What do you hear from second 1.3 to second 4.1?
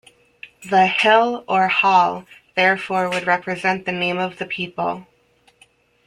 or "Hal-" therefore would represent the